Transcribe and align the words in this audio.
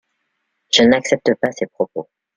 Je 0.73 0.81
n’accepte 0.81 1.35
pas 1.39 1.51
ces 1.51 1.67
propos. 1.67 2.09